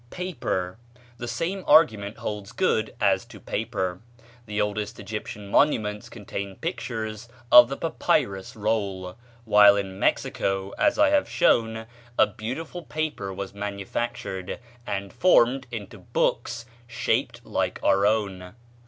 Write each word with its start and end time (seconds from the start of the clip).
Paper. 0.09 0.79
The 1.19 1.27
same 1.27 1.63
argument 1.67 2.17
holds 2.17 2.53
good 2.53 2.95
as 2.99 3.23
to 3.25 3.39
paper. 3.39 4.01
The 4.47 4.59
oldest 4.59 4.99
Egyptian 4.99 5.47
monuments 5.47 6.09
contain 6.09 6.55
pictures 6.55 7.29
of 7.51 7.69
the 7.69 7.77
papyrus 7.77 8.55
roll; 8.55 9.15
while 9.45 9.75
in 9.75 9.99
Mexico, 9.99 10.71
as 10.71 10.97
I 10.97 11.11
have 11.11 11.29
shown, 11.29 11.85
a 12.17 12.25
beautiful 12.25 12.81
paper 12.81 13.31
was 13.31 13.53
manufactured 13.53 14.57
and 14.87 15.13
formed 15.13 15.67
into 15.69 15.99
books 15.99 16.65
shaped 16.87 17.45
like 17.45 17.79
our 17.83 18.03
own. 18.07 18.55